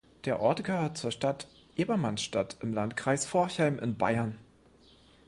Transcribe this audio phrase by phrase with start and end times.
[0.25, 4.35] Der Ort gehört zur Stadt Ebermannstadt im Landkreis Forchheim in Bayern.